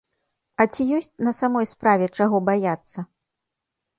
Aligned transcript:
А 0.63 0.65
ці 0.73 0.85
ёсць 0.99 1.09
на 1.27 1.33
самой 1.41 1.69
справе 1.73 2.05
чаго 2.19 2.37
баяцца? 2.49 2.99